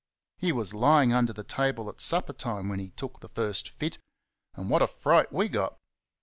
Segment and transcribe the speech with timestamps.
[0.39, 3.99] He was lying under the table at supper time when he took the first fit,
[4.55, 5.77] and what a fright we got!